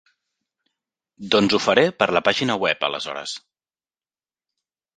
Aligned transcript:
Doncs 1.35 1.55
ho 1.57 1.59
faré 1.65 1.83
per 2.01 2.09
la 2.19 2.23
pàgina 2.29 2.57
web 2.65 2.89
aleshores. 2.89 3.37